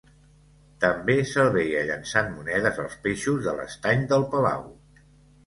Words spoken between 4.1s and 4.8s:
del palau.